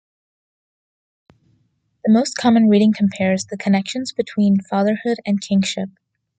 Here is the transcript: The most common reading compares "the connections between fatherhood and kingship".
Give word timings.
The 2.03 2.11
most 2.11 2.35
common 2.35 2.67
reading 2.69 2.91
compares 2.91 3.45
"the 3.45 3.55
connections 3.55 4.11
between 4.13 4.57
fatherhood 4.61 5.19
and 5.27 5.39
kingship". 5.39 5.89